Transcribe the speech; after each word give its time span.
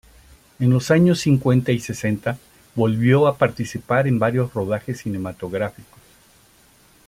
En 0.59 0.71
los 0.71 0.89
años 0.89 1.19
cincuenta 1.19 1.71
y 1.71 1.79
sesenta 1.79 2.39
volvió 2.73 3.27
a 3.27 3.37
participar 3.37 4.07
en 4.07 4.17
varios 4.17 4.51
rodajes 4.51 5.01
cinematográficos. 5.01 5.99